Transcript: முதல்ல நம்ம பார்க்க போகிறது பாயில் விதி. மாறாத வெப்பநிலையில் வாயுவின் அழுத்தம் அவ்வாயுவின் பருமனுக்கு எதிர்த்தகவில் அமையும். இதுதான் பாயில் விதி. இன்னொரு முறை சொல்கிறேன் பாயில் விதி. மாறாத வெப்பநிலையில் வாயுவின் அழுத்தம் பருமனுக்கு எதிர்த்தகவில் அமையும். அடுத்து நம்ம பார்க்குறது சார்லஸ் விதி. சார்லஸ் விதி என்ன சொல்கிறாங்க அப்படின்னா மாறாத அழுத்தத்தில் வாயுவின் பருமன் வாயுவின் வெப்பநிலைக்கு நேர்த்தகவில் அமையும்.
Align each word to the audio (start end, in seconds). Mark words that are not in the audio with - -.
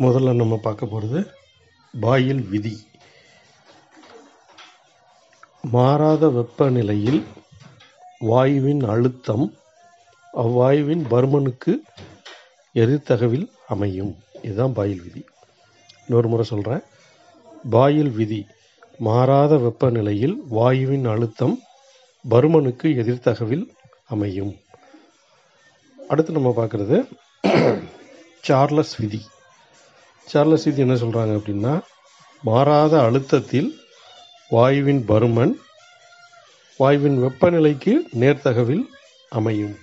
முதல்ல 0.00 0.32
நம்ம 0.32 0.56
பார்க்க 0.56 0.86
போகிறது 0.86 1.20
பாயில் 2.00 2.48
விதி. 2.48 2.86
மாறாத 5.62 6.26
வெப்பநிலையில் 6.26 7.24
வாயுவின் 8.20 8.82
அழுத்தம் 8.86 9.54
அவ்வாயுவின் 10.34 11.02
பருமனுக்கு 11.10 11.72
எதிர்த்தகவில் 12.72 13.50
அமையும். 13.68 14.16
இதுதான் 14.42 14.72
பாயில் 14.72 15.02
விதி. 15.02 15.24
இன்னொரு 16.06 16.28
முறை 16.28 16.44
சொல்கிறேன் 16.44 16.84
பாயில் 17.70 18.10
விதி. 18.10 18.46
மாறாத 18.98 19.56
வெப்பநிலையில் 19.56 20.36
வாயுவின் 20.50 21.08
அழுத்தம் 21.08 21.62
பருமனுக்கு 22.30 22.96
எதிர்த்தகவில் 22.96 23.66
அமையும். 24.08 24.60
அடுத்து 26.08 26.32
நம்ம 26.32 26.54
பார்க்குறது 26.56 26.96
சார்லஸ் 28.40 28.96
விதி. 28.96 29.20
சார்லஸ் 30.30 30.64
விதி 30.64 30.82
என்ன 30.86 30.94
சொல்கிறாங்க 30.94 31.32
அப்படின்னா 31.38 31.74
மாறாத 32.42 32.94
அழுத்தத்தில் 33.06 33.70
வாயுவின் 34.50 35.02
பருமன் 35.10 35.54
வாயுவின் 36.78 37.18
வெப்பநிலைக்கு 37.24 37.94
நேர்த்தகவில் 38.20 38.84
அமையும். 39.38 39.76